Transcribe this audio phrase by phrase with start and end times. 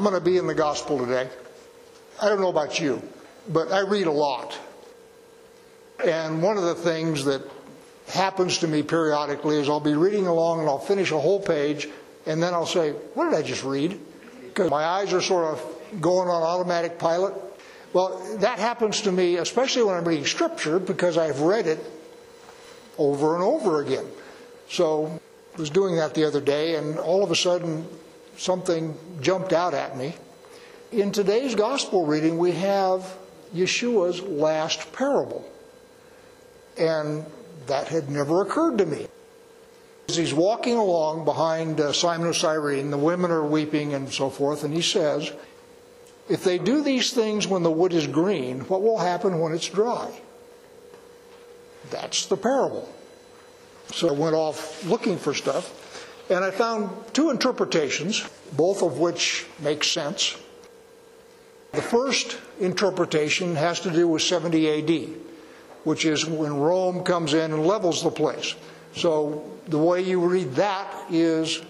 [0.00, 1.28] I'm going to be in the gospel today.
[2.22, 3.02] I don't know about you,
[3.50, 4.58] but I read a lot.
[6.02, 7.42] And one of the things that
[8.08, 11.86] happens to me periodically is I'll be reading along and I'll finish a whole page
[12.24, 14.00] and then I'll say, What did I just read?
[14.42, 17.34] Because my eyes are sort of going on automatic pilot.
[17.92, 21.78] Well, that happens to me, especially when I'm reading scripture, because I've read it
[22.96, 24.06] over and over again.
[24.70, 25.20] So
[25.54, 27.86] I was doing that the other day, and all of a sudden
[28.40, 30.14] something jumped out at me.
[30.92, 33.16] In today's gospel reading, we have
[33.54, 35.46] Yeshua's last parable.
[36.78, 37.26] And
[37.66, 39.06] that had never occurred to me.
[40.08, 44.30] As he's walking along behind uh, Simon of Cyrene, the women are weeping and so
[44.30, 45.30] forth, and he says,
[46.28, 49.68] If they do these things when the wood is green, what will happen when it's
[49.68, 50.10] dry?
[51.90, 52.88] That's the parable.
[53.92, 55.89] So I went off looking for stuff,
[56.30, 58.24] and I found two interpretations,
[58.56, 60.36] both of which make sense.
[61.72, 65.08] The first interpretation has to do with 70 AD,
[65.84, 68.54] which is when Rome comes in and levels the place.
[68.94, 71.62] So the way you read that is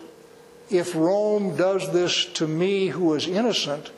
[0.71, 3.91] if Rome does this to me who is innocent,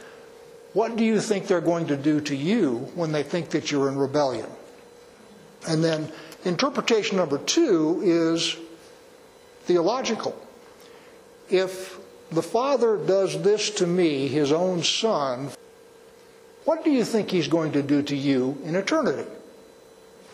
[0.72, 3.88] what do you think they're going to do to you when they think that you're
[3.88, 4.48] in rebellion?
[5.69, 6.10] And then
[6.44, 8.56] interpretation number two is
[9.64, 10.36] theological.
[11.53, 11.98] If
[12.31, 15.50] the Father does this to me, his own Son,
[16.64, 19.28] what do you think he's going to do to you in eternity?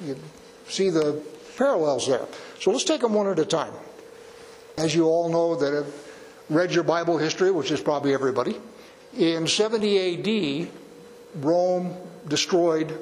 [0.01, 0.17] You
[0.69, 1.21] see the
[1.57, 2.27] parallels there.
[2.61, 3.73] So let's take them one at a time.
[4.77, 5.93] As you all know that have
[6.49, 8.55] read your Bible history, which is probably everybody,
[9.17, 10.71] in 70 AD,
[11.43, 11.97] Rome
[12.29, 12.97] destroyed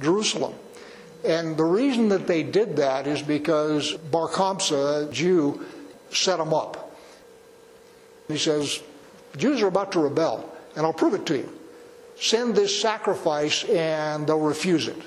[0.00, 0.54] Jerusalem.
[1.22, 5.66] And the reason that they did that is because Bar Kamsa, a Jew,
[6.10, 6.81] set them up.
[8.28, 8.80] He says,
[9.36, 11.52] Jews are about to rebel, and I'll prove it to you.
[12.18, 15.00] Send this sacrifice, and they'll refuse it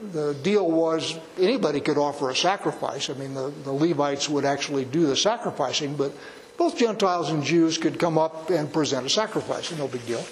[0.00, 3.10] the deal was anybody could offer a sacrifice.
[3.10, 6.12] I mean, the, the Levites would actually do the sacrificing, but
[6.56, 9.76] both Gentiles and Jews could come up and present a sacrifice.
[9.76, 10.24] No big deal.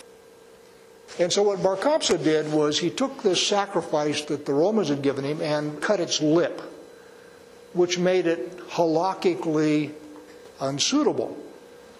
[1.18, 5.02] And so what Bar Kokhba did was he took this sacrifice that the Romans had
[5.02, 6.60] given him and cut its lip,
[7.72, 9.92] which made it halakhically
[10.60, 11.36] unsuitable.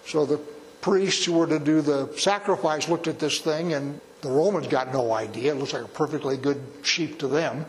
[0.09, 0.39] So the
[0.81, 4.91] priests who were to do the sacrifice looked at this thing and the Romans got
[4.91, 5.51] no idea.
[5.53, 7.67] It looks like a perfectly good sheep to them.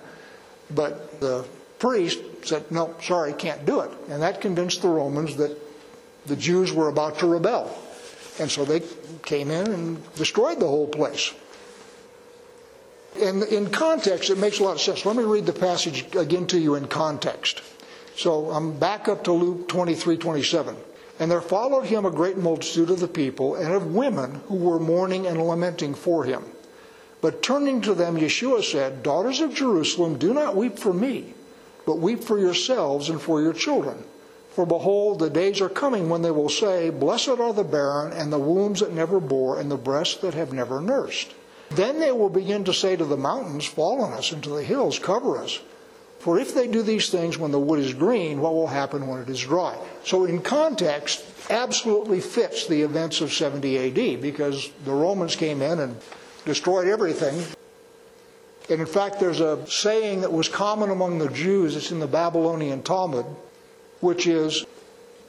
[0.74, 1.46] But the
[1.78, 3.90] priest said, no, sorry, can't do it.
[4.08, 5.54] And that convinced the Romans that
[6.26, 7.76] the Jews were about to rebel.
[8.38, 8.82] And so they
[9.22, 11.34] came in and destroyed the whole place.
[13.20, 15.04] And in context, it makes a lot of sense.
[15.04, 17.60] Let me read the passage again to you in context.
[18.16, 20.76] So I'm back up to Luke 23 27.
[21.20, 24.80] And there followed him a great multitude of the people and of women who were
[24.80, 26.44] mourning and lamenting for him.
[27.20, 31.34] But turning to them, Yeshua said, Daughters of Jerusalem, do not weep for me,
[31.84, 34.02] but weep for yourselves and for your children.
[34.48, 38.32] For behold, the days are coming when they will say, Blessed are the barren, and
[38.32, 41.34] the wombs that never bore, and the breasts that have never nursed.
[41.70, 44.64] Then they will begin to say to the mountains, Fall on us, and to the
[44.64, 45.60] hills, cover us.
[46.20, 49.20] For if they do these things when the wood is green, what will happen when
[49.20, 49.76] it is dry?
[50.04, 55.80] So, in context, absolutely fits the events of 70 AD because the Romans came in
[55.80, 55.96] and
[56.44, 57.42] destroyed everything.
[58.68, 62.06] And in fact, there's a saying that was common among the Jews, it's in the
[62.06, 63.26] Babylonian Talmud,
[64.00, 64.64] which is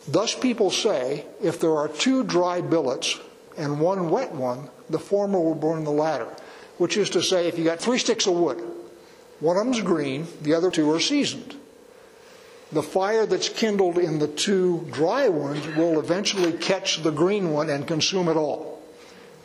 [0.07, 3.19] Thus people say, if there are two dry billets
[3.57, 6.27] and one wet one, the former will burn the latter.
[6.77, 8.61] Which is to say, if you got three sticks of wood,
[9.41, 11.55] one of them's green, the other two are seasoned.
[12.71, 17.69] The fire that's kindled in the two dry ones will eventually catch the green one
[17.69, 18.81] and consume it all.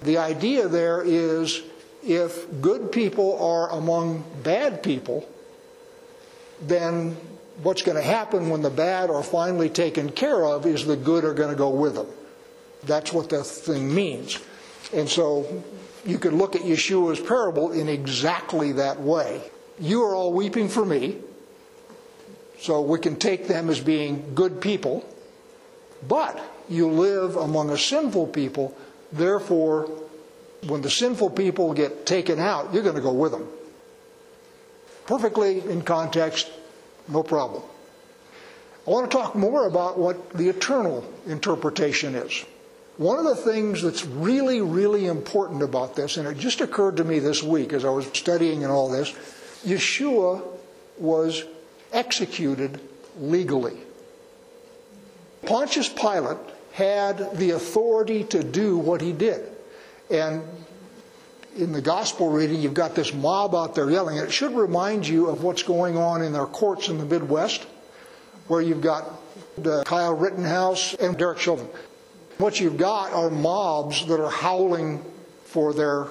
[0.03, 1.63] The idea there is
[2.05, 5.29] if good people are among bad people,
[6.61, 7.17] then
[7.63, 11.25] what's going to happen when the bad are finally taken care of is the good
[11.25, 12.07] are going to go with them.
[12.85, 14.39] That's what the thing means.
[14.93, 15.65] And so
[16.05, 19.43] you could look at Yeshua's parable in exactly that way.
[19.79, 21.19] You are all weeping for me.
[22.59, 25.05] So we can take them as being good people.
[26.09, 28.77] But you live among a sinful people.
[29.13, 29.91] Therefore,
[30.67, 33.49] when the sinful people get taken out, you're going to go with them.
[35.07, 36.51] Perfectly in context,
[37.09, 37.63] no problem.
[38.87, 42.45] I want to talk more about what the eternal interpretation is.
[42.97, 47.05] One of the things that's really, really important about this, and it just occurred to
[47.05, 49.15] me this week as I was studying and all this,
[49.65, 50.43] Yeshua
[50.99, 51.45] was
[51.93, 52.81] executed
[53.19, 53.77] legally.
[55.47, 56.39] Pontius Pilate
[56.73, 59.49] had the authority to do what he did.
[60.11, 60.43] And
[61.57, 64.19] in the gospel reading, you've got this mob out there yelling.
[64.19, 67.67] It should remind you of what's going on in our courts in the Midwest,
[68.49, 69.11] where you've got
[69.57, 71.69] the Kyle Rittenhouse and Derek Chauvin.
[72.39, 75.03] What you've got are mobs that are howling
[75.45, 76.09] for their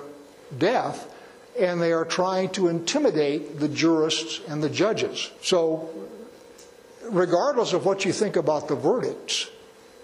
[0.57, 1.13] death,
[1.59, 5.31] and they are trying to intimidate the jurists and the judges.
[5.41, 5.89] So,
[7.09, 9.49] regardless of what you think about the verdicts,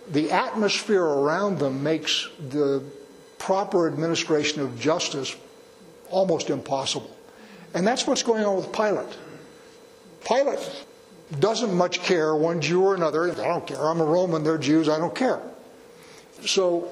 [0.09, 2.83] the atmosphere around them makes the
[3.37, 5.35] proper administration of justice
[6.09, 7.15] almost impossible.
[7.73, 9.17] And that's what's going on with Pilate.
[10.25, 10.85] Pilate
[11.39, 13.31] doesn't much care, one Jew or another.
[13.31, 13.79] I don't care.
[13.79, 15.39] I'm a Roman, they're Jews, I don't care.
[16.45, 16.91] So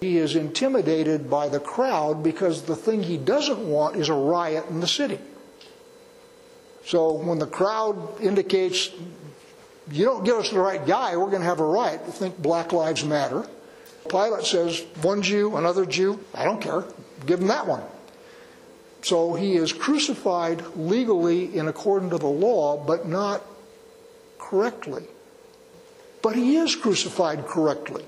[0.00, 4.66] he is intimidated by the crowd because the thing he doesn't want is a riot
[4.70, 5.18] in the city.
[6.84, 8.90] So when the crowd indicates,
[9.90, 12.72] you don't give us the right guy, we're going to have a riot, think Black
[12.72, 13.46] Lives Matter.
[14.08, 16.84] Pilate says, one Jew, another Jew, I don't care,
[17.26, 17.82] give him that one.
[19.02, 23.42] So he is crucified legally in accordance to the law, but not
[24.38, 25.04] correctly.
[26.22, 28.04] But he is crucified correctly.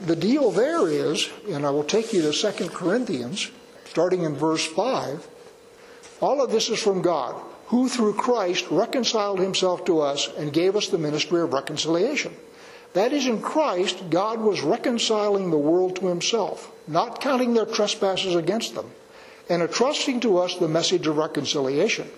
[0.00, 3.50] The deal there is, and I will take you to 2 Corinthians,
[3.84, 5.28] starting in verse 5.
[6.22, 7.34] All of this is from God,
[7.66, 12.34] who through Christ reconciled himself to us and gave us the ministry of reconciliation.
[12.94, 18.34] That is, in Christ, God was reconciling the world to himself, not counting their trespasses
[18.34, 18.90] against them,
[19.50, 22.08] and entrusting to us the message of reconciliation.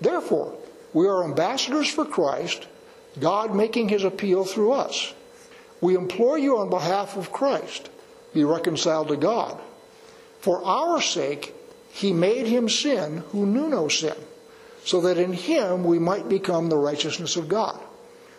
[0.00, 0.54] Therefore,
[0.92, 2.66] we are ambassadors for Christ,
[3.18, 5.14] God making his appeal through us.
[5.84, 7.90] We implore you on behalf of Christ,
[8.32, 9.60] be reconciled to God.
[10.40, 11.54] For our sake,
[11.92, 14.16] he made him sin who knew no sin,
[14.86, 17.78] so that in him we might become the righteousness of God.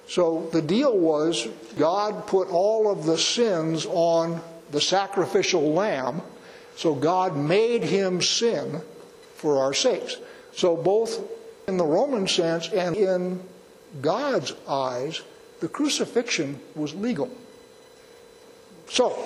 [0.08, 1.48] So the deal was
[1.78, 6.24] God put all of the sins on the sacrificial lamb,
[6.76, 8.82] so God made him sin
[9.36, 10.18] for our sakes.
[10.56, 11.22] So both
[11.68, 13.40] in the Roman sense and in
[14.02, 15.22] God's eyes,
[15.60, 17.30] the crucifixion was legal.
[18.90, 19.18] So,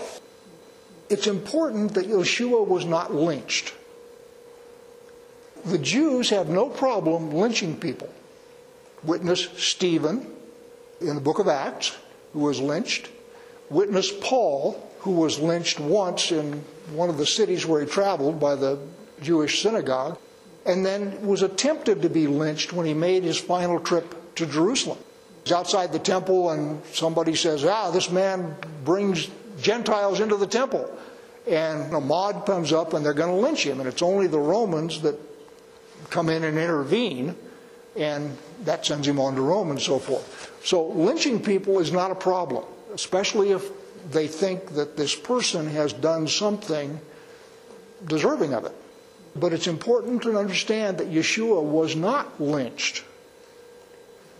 [1.09, 3.73] it's important that Yeshua was not lynched.
[5.65, 8.09] The Jews have no problem lynching people.
[9.03, 10.25] Witness Stephen
[11.01, 11.97] in the book of Acts,
[12.33, 13.09] who was lynched.
[13.69, 18.55] Witness Paul, who was lynched once in one of the cities where he traveled by
[18.55, 18.79] the
[19.21, 20.17] Jewish synagogue,
[20.65, 24.97] and then was attempted to be lynched when he made his final trip to Jerusalem.
[25.51, 29.29] Outside the temple, and somebody says, Ah, this man brings
[29.61, 30.89] Gentiles into the temple.
[31.47, 33.79] And a mob comes up, and they're going to lynch him.
[33.79, 35.19] And it's only the Romans that
[36.09, 37.35] come in and intervene,
[37.95, 40.51] and that sends him on to Rome and so forth.
[40.63, 43.69] So lynching people is not a problem, especially if
[44.11, 46.99] they think that this person has done something
[48.05, 48.73] deserving of it.
[49.35, 53.03] But it's important to understand that Yeshua was not lynched.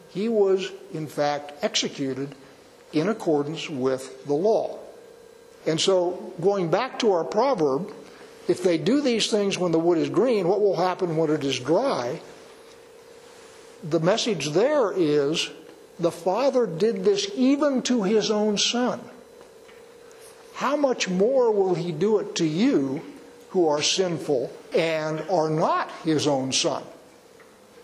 [0.10, 2.36] He was, in fact, executed
[2.94, 4.80] in accordance with the law.
[5.66, 7.94] And so, going back to our proverb,
[8.48, 11.44] if they do these things when the wood is green, what will happen when it
[11.44, 12.20] is dry?
[13.84, 15.50] The message there is
[16.00, 19.00] the Father did this even to his own Son.
[20.56, 23.02] How much more will he do it to you
[23.50, 26.84] who are sinful and are not his own son.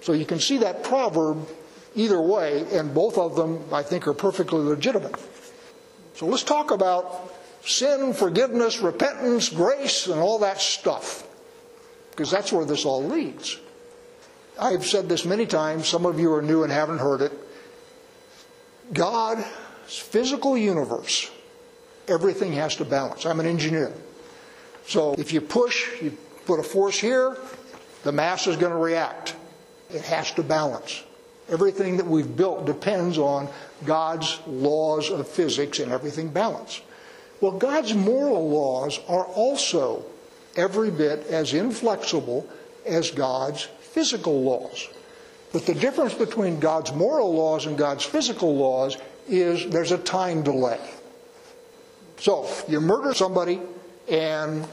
[0.01, 1.47] So you can see that proverb
[1.95, 5.15] either way, and both of them, I think, are perfectly legitimate.
[6.15, 7.33] So let's talk about
[7.63, 11.27] sin, forgiveness, repentance, grace, and all that stuff,
[12.11, 13.59] because that's where this all leads.
[14.59, 17.33] I've said this many times, some of you are new and haven't heard it.
[18.93, 19.45] God's
[19.85, 21.29] physical universe,
[22.07, 23.25] everything has to balance.
[23.25, 23.91] I'm an engineer.
[24.87, 27.37] So if you push, you put a force here,
[28.03, 29.35] the mass is going to react.
[29.89, 31.03] It has to balance.
[31.49, 33.47] Everything that we've built depends on
[33.85, 36.81] God's laws of physics and everything balance.
[37.39, 40.03] Well, God's moral laws are also
[40.55, 42.47] every bit as inflexible
[42.85, 44.87] as God's physical laws.
[45.53, 48.97] But the difference between God's moral laws and God's physical laws
[49.27, 50.79] is there's a time delay.
[52.17, 53.59] So, you murder somebody,
[54.09, 54.67] and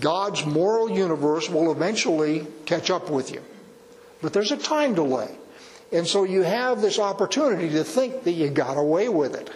[0.00, 3.42] God's moral universe will eventually catch up with you.
[4.22, 5.36] But there's a time delay.
[5.90, 9.50] And so you have this opportunity to think that you got away with it.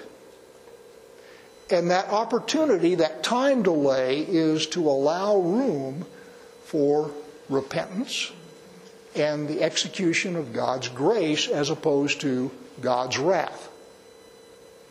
[1.71, 6.07] And that opportunity, that time delay, is to allow room
[6.65, 7.11] for
[7.49, 8.33] repentance
[9.15, 13.69] and the execution of God's grace as opposed to God's wrath.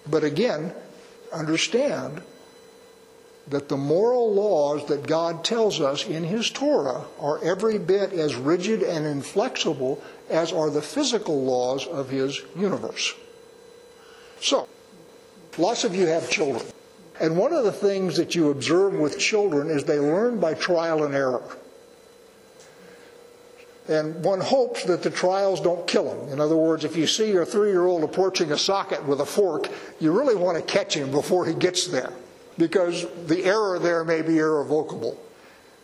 [0.07, 0.73] But again,
[1.31, 2.21] understand
[3.47, 8.35] that the moral laws that God tells us in His Torah are every bit as
[8.35, 13.13] rigid and inflexible as are the physical laws of His universe.
[14.39, 14.67] So,
[15.57, 16.65] lots of you have children.
[17.19, 21.03] And one of the things that you observe with children is they learn by trial
[21.03, 21.43] and error.
[23.87, 26.29] And one hopes that the trials don't kill them.
[26.29, 29.25] In other words, if you see your three year old approaching a socket with a
[29.25, 29.67] fork,
[29.99, 32.13] you really want to catch him before he gets there
[32.57, 35.17] because the error there may be irrevocable.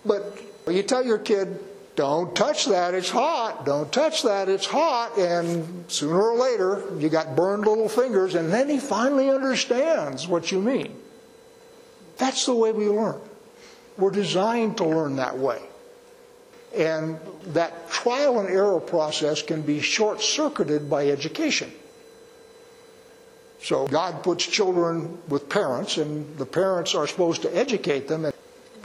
[0.06, 1.60] But you tell your kid,
[1.96, 3.66] don't touch that, it's hot.
[3.66, 5.18] Don't touch that, it's hot.
[5.18, 10.52] And sooner or later, you got burned little fingers, and then he finally understands what
[10.52, 10.96] you mean.
[12.18, 13.20] That's the way we learn.
[13.98, 15.62] We're designed to learn that way.
[16.76, 21.72] And that trial and error process can be short circuited by education.
[23.62, 28.34] So God puts children with parents, and the parents are supposed to educate them and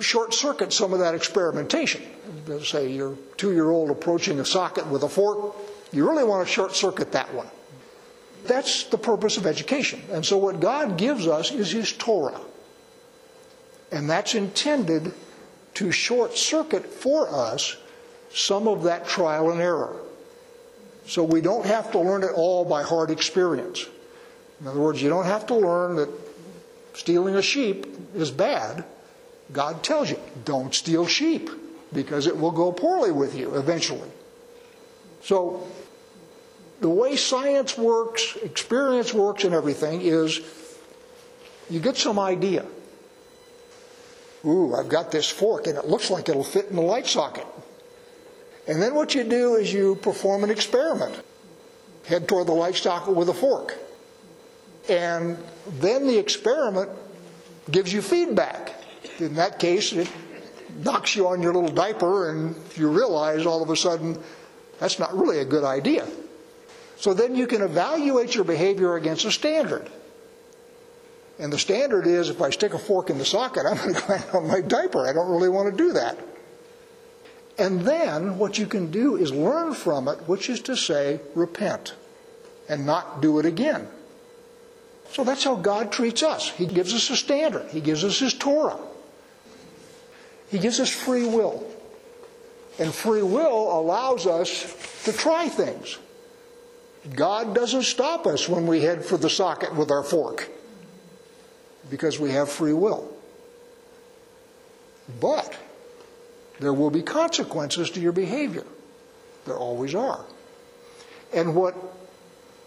[0.01, 2.03] short circuit some of that experimentation.
[2.47, 5.55] Let's say your two year old approaching a socket with a fork,
[5.93, 7.49] you really want to short circuit that one.
[8.45, 10.03] That's the purpose of education.
[10.11, 12.41] And so what God gives us is His Torah.
[13.93, 15.13] And that's intended
[15.75, 17.77] to short circuit for us
[18.33, 19.97] some of that trial and error.
[21.07, 23.87] So we don't have to learn it all by hard experience.
[24.63, 26.09] In other words, you don't have to learn that
[26.95, 28.85] stealing a sheep is bad.
[29.53, 31.51] God tells you, don't steal sheep
[31.93, 34.09] because it will go poorly with you eventually.
[35.25, 35.67] So,
[36.81, 40.41] the way science works, experience works, and everything is
[41.69, 42.65] you get some idea.
[44.45, 47.47] Ooh, I've got this fork and it looks like it'll fit in the light socket.
[48.69, 51.21] And then what you do is you perform an experiment.
[52.07, 53.77] Head toward the light socket with a fork.
[54.89, 55.39] And
[55.79, 56.91] then the experiment
[57.71, 58.75] gives you feedback.
[59.19, 60.11] In that case, it
[60.79, 64.19] knocks you on your little diaper, and you realize all of a sudden
[64.79, 66.07] that's not really a good idea.
[66.97, 69.89] So then you can evaluate your behavior against a standard.
[71.39, 74.09] And the standard is if I stick a fork in the socket, I'm going to
[74.09, 75.07] land on my diaper.
[75.07, 76.19] I don't really want to do that.
[77.59, 81.95] And then what you can do is learn from it, which is to say, repent
[82.69, 83.89] and not do it again.
[85.13, 86.49] So that's how God treats us.
[86.49, 88.79] He gives us a standard, He gives us His Torah,
[90.51, 91.69] He gives us free will.
[92.79, 95.99] And free will allows us to try things.
[97.15, 100.49] God doesn't stop us when we head for the socket with our fork
[101.91, 103.13] because we have free will.
[105.21, 105.55] But
[106.61, 108.65] there will be consequences to your behavior.
[109.45, 110.25] There always are.
[111.35, 111.77] And what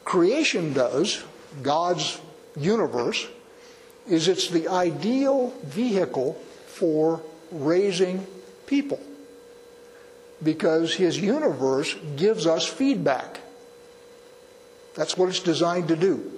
[0.04, 1.24] creation does,
[1.64, 2.20] God's
[2.56, 3.28] universe,
[4.08, 6.34] is it's the ideal vehicle
[6.68, 7.22] for
[7.52, 8.26] raising
[8.68, 9.00] people.
[10.44, 13.40] Because his universe gives us feedback.
[14.96, 16.32] That's what it's designed to do.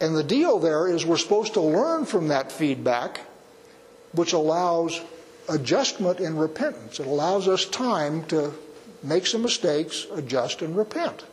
[0.00, 3.20] And the deal there is we're supposed to learn from that feedback,
[4.12, 5.00] which allows
[5.48, 7.00] adjustment and repentance.
[7.00, 8.52] It allows us time to
[9.02, 11.24] make some mistakes, adjust, and repent.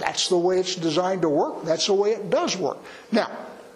[0.00, 1.62] That's the way it's designed to work.
[1.64, 2.78] That's the way it does work.
[3.12, 3.30] Now,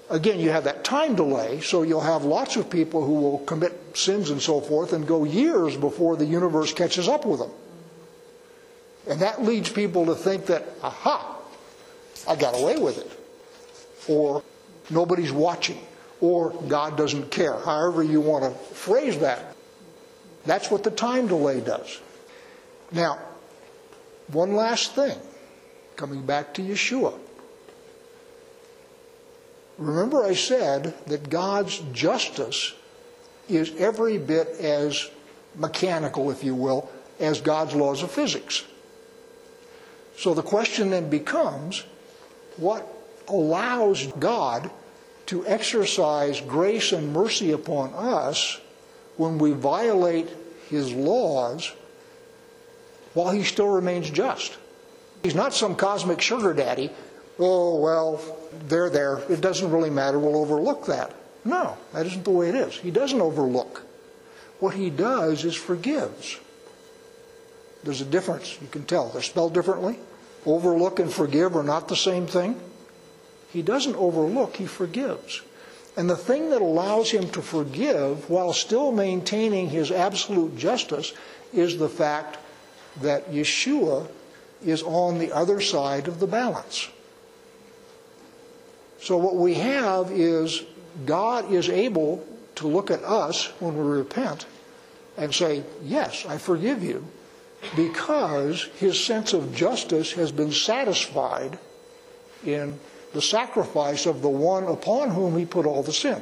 [0.09, 3.78] again, you have that time delay, so you'll have lots of people who will commit
[3.95, 7.50] sins and so forth and go years before the universe catches up with them.
[9.07, 11.37] And that leads people to think that, aha,
[12.26, 13.21] I got away with it.
[14.09, 14.43] Or
[14.88, 15.78] nobody's watching.
[16.23, 17.59] Or God doesn't care.
[17.59, 19.54] However, you want to phrase that.
[20.47, 22.00] That's what the time delay does.
[22.93, 23.19] Now,
[24.28, 25.19] one last thing,
[25.96, 27.18] coming back to Yeshua.
[29.78, 32.74] Remember, I said that God's justice
[33.48, 35.10] is every bit as
[35.56, 38.64] mechanical, if you will, as God's laws of physics.
[40.16, 41.84] So the question then becomes
[42.56, 42.86] what
[43.28, 44.70] allows God
[45.26, 48.60] to exercise grace and mercy upon us
[49.16, 50.28] when we violate
[50.68, 51.72] his laws
[53.14, 54.56] while he still remains just.
[55.25, 56.93] He's not some cosmic sugar daddy.
[57.38, 58.21] Oh, well,
[58.69, 59.19] they're there.
[59.31, 60.19] It doesn't really matter.
[60.19, 61.14] We'll overlook that.
[61.47, 62.75] No, that isn't the way it is.
[62.76, 63.83] He doesn't overlook.
[64.61, 66.38] What he does is forgives.
[67.83, 68.59] There's a difference.
[68.61, 69.09] You can tell.
[69.09, 69.99] They're spelled differently.
[70.45, 72.61] Overlook and forgive are not the same thing.
[73.50, 75.40] He doesn't overlook, he forgives.
[75.97, 81.14] And the thing that allows him to forgive while still maintaining his absolute justice
[81.54, 82.37] is the fact
[83.00, 84.09] that Yeshua
[84.64, 86.88] is on the other side of the balance.
[89.00, 90.62] So what we have is
[91.04, 94.47] God is able to look at us when we repent
[95.16, 97.06] and say, Yes, I forgive you,
[97.76, 101.59] because his sense of justice has been satisfied
[102.44, 102.78] in
[103.12, 106.21] the sacrifice of the one upon whom he put all the sin.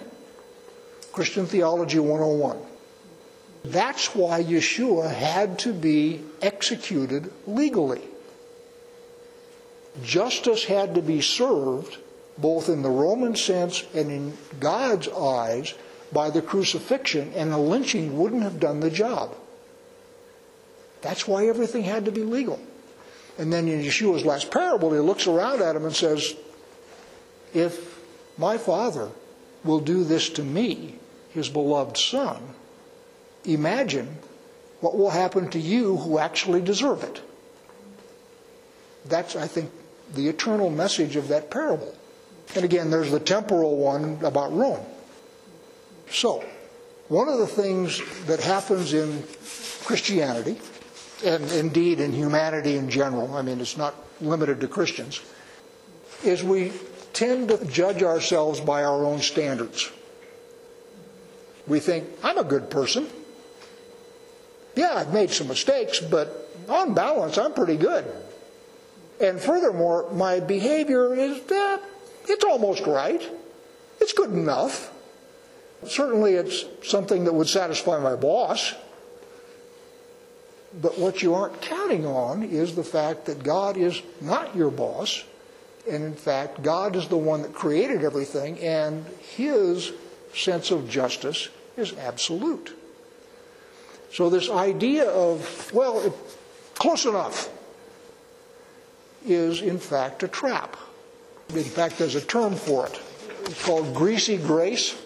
[1.12, 2.58] Christian Theology 101.
[3.64, 8.02] That's why Yeshua had to be executed legally.
[10.02, 11.98] Justice had to be served
[12.38, 15.74] both in the Roman sense and in God's eyes
[16.12, 19.34] by the crucifixion, and the lynching wouldn't have done the job.
[21.02, 22.60] That's why everything had to be legal.
[23.38, 26.34] And then in Yeshua's last parable, he looks around at him and says,
[27.54, 27.98] If
[28.38, 29.10] my father
[29.64, 30.96] will do this to me,
[31.30, 32.42] his beloved son,
[33.44, 34.18] imagine
[34.80, 37.22] what will happen to you who actually deserve it.
[39.06, 39.70] That's, I think,
[40.14, 41.94] the eternal message of that parable.
[42.54, 44.84] And again, there's the temporal one about Rome.
[46.10, 46.44] So,
[47.08, 49.22] one of the things that happens in
[49.84, 50.58] Christianity,
[51.24, 55.20] and indeed in humanity in general, I mean, it's not limited to Christians,
[56.24, 56.72] is we
[57.12, 59.90] tend to judge ourselves by our own standards.
[61.66, 63.08] We think, I'm a good person.
[64.74, 68.04] Yeah, I've made some mistakes, but on balance, I'm pretty good.
[69.20, 71.78] And furthermore, my behavior is, uh,
[72.28, 73.22] it's almost right.
[74.00, 74.92] It's good enough.
[75.86, 78.74] Certainly, it's something that would satisfy my boss.
[80.80, 85.24] But what you aren't counting on is the fact that God is not your boss.
[85.88, 89.04] And in fact, God is the one that created everything, and
[89.36, 89.92] His
[90.34, 92.76] sense of justice is absolute.
[94.12, 96.14] So, this idea of, well,
[96.74, 97.48] close enough,
[99.24, 100.76] is in fact a trap.
[101.54, 103.00] In fact, there's a term for it.
[103.44, 104.96] It's called greasy grace,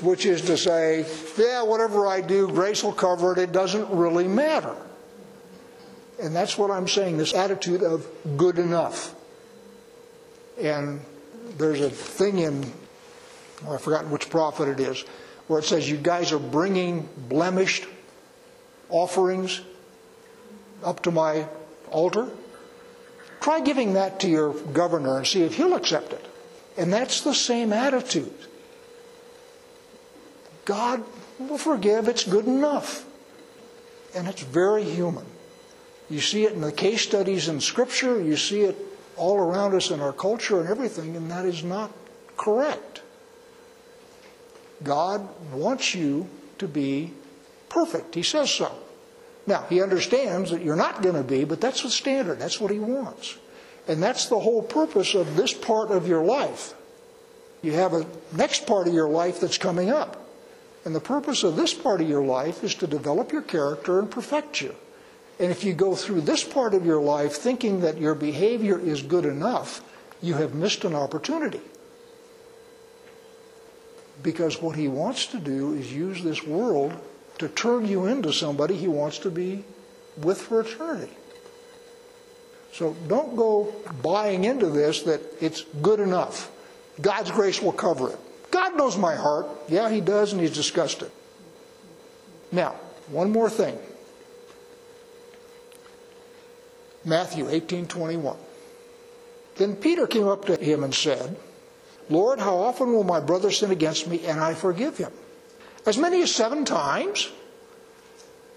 [0.00, 3.38] which is to say, yeah, whatever I do, grace will cover it.
[3.38, 4.76] It doesn't really matter.
[6.22, 9.14] And that's what I'm saying this attitude of good enough.
[10.60, 11.00] And
[11.58, 15.02] there's a thing in, oh, well, I've forgotten which prophet it is,
[15.48, 17.86] where it says, You guys are bringing blemished
[18.90, 19.62] offerings
[20.84, 21.46] up to my
[21.90, 22.28] altar.
[23.42, 26.24] Try giving that to your governor and see if he'll accept it.
[26.76, 28.32] And that's the same attitude.
[30.64, 31.02] God
[31.40, 33.04] will forgive, it's good enough.
[34.14, 35.26] And it's very human.
[36.08, 38.76] You see it in the case studies in Scripture, you see it
[39.16, 41.90] all around us in our culture and everything, and that is not
[42.36, 43.02] correct.
[44.84, 46.28] God wants you
[46.58, 47.12] to be
[47.68, 48.14] perfect.
[48.14, 48.72] He says so.
[49.46, 52.38] Now, he understands that you're not going to be, but that's the standard.
[52.38, 53.36] That's what he wants.
[53.88, 56.74] And that's the whole purpose of this part of your life.
[57.62, 60.18] You have a next part of your life that's coming up.
[60.84, 64.10] And the purpose of this part of your life is to develop your character and
[64.10, 64.74] perfect you.
[65.38, 69.02] And if you go through this part of your life thinking that your behavior is
[69.02, 69.80] good enough,
[70.20, 71.60] you have missed an opportunity.
[74.22, 76.92] Because what he wants to do is use this world
[77.38, 79.64] to turn you into somebody he wants to be
[80.16, 81.12] with for eternity.
[82.72, 86.50] So don't go buying into this that it's good enough.
[87.00, 88.18] God's grace will cover it.
[88.50, 89.46] God knows my heart.
[89.68, 91.10] Yeah, he does, and he's discussed it.
[92.50, 92.76] Now,
[93.08, 93.78] one more thing.
[97.04, 98.36] Matthew 18:21.
[99.56, 101.36] Then Peter came up to him and said,
[102.08, 105.12] "Lord, how often will my brother sin against me and I forgive him?"
[105.84, 107.30] As many as 7 times?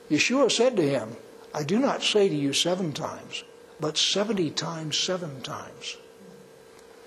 [0.09, 1.17] Yeshua said to him,
[1.53, 3.43] "I do not say to you 7 times,
[3.79, 5.97] but 70 times 7 times."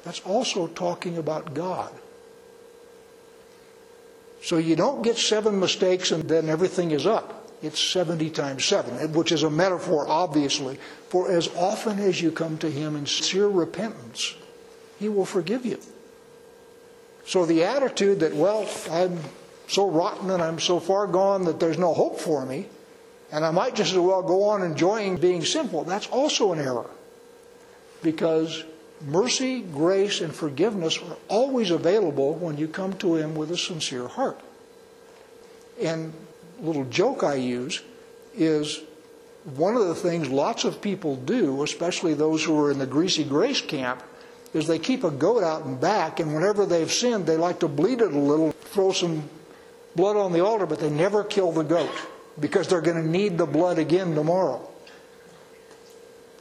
[0.05, 1.93] That's also talking about God.
[4.43, 7.35] So you don't get seven mistakes and then everything is up.
[7.61, 10.79] It's 70 times 7, which is a metaphor, obviously,
[11.09, 14.35] for as often as you come to Him in sincere repentance,
[14.99, 15.79] He will forgive you.
[17.27, 19.19] So the attitude that, well, I'm
[19.69, 22.67] so rotten and I'm so far gone that there's no hope for me,
[23.31, 26.91] and I might just as well go on enjoying being sinful, that's also an error.
[28.03, 28.65] Because
[29.03, 34.09] mercy, grace, and forgiveness are always available when you come to Him with a sincere
[34.09, 34.41] heart.
[35.81, 36.13] And
[36.61, 37.83] a little joke I use
[38.35, 38.81] is
[39.45, 43.25] one of the things lots of people do, especially those who are in the greasy
[43.25, 44.03] grace camp,
[44.55, 47.69] is they keep a goat out and back, and whenever they've sinned, they like to
[47.69, 49.29] bleed it a little, throw some
[49.99, 51.91] blood on the altar, but they never kill the goat
[52.39, 54.67] because they're going to need the blood again tomorrow.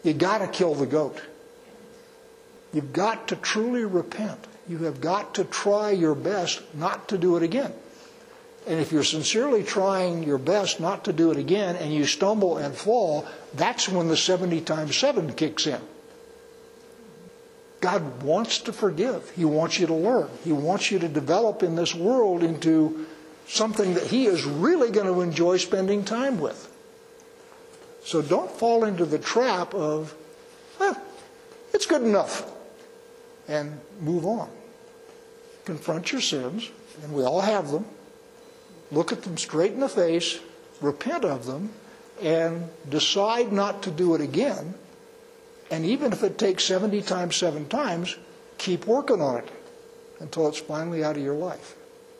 [0.03, 1.19] You got to kill the goat.
[2.71, 7.37] You've got to truly repent You have got to try your best not to do
[7.37, 7.73] it again.
[8.67, 12.57] And if you're sincerely trying your best not to do it again and you stumble
[12.57, 15.79] and fall, that's when the 70 times 7 kicks in.
[17.79, 19.29] God wants to forgive.
[19.31, 20.29] He wants you to learn.
[20.43, 23.05] He wants you to develop in this world into
[23.47, 26.73] something that He is really going to enjoy spending time with.
[28.03, 30.15] So don't fall into the trap of,
[30.79, 31.01] well,
[31.73, 32.49] it's good enough,
[33.47, 34.49] and move on.
[35.65, 36.69] Confront your sins,
[37.03, 37.85] and we all have them.
[38.91, 40.39] Look at them straight in the face,
[40.81, 41.71] repent of them,
[42.21, 44.73] and decide not to do it again.
[45.69, 48.15] And even if it takes 70 times, seven times,
[48.57, 49.49] keep working on it
[50.19, 51.76] until it's finally out of your life.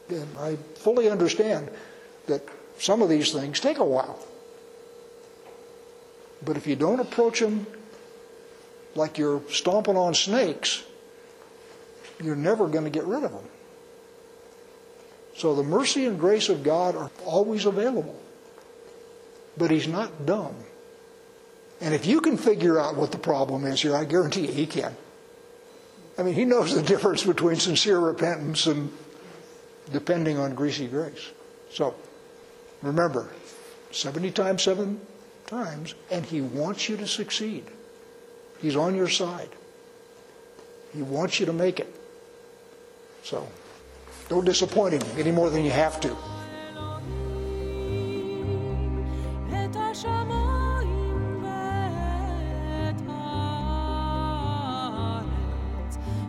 [0.10, 1.70] And I fully understand
[2.28, 2.42] that
[2.80, 4.20] some of these things take a while.
[6.44, 7.66] But if you don't approach them
[8.96, 10.84] like you're stomping on snakes,
[12.24, 13.46] you're never going to get rid of them.
[15.36, 18.20] So the mercy and grace of God are always available.
[19.56, 20.56] But He's not dumb.
[21.80, 24.66] And if you can figure out what the problem is here, I guarantee you He
[24.66, 24.96] can.
[26.18, 28.92] I mean, He knows the difference between sincere repentance and
[29.92, 31.32] depending on greasy grace.
[31.72, 31.96] So
[32.82, 33.30] remember,
[33.92, 35.00] 70 times 7
[35.46, 37.66] times, and He wants you to succeed.
[38.62, 39.50] He's on your side.
[40.94, 41.94] He wants you to make it.
[43.24, 43.48] So
[44.30, 46.16] don't disappoint Him any more than you have to.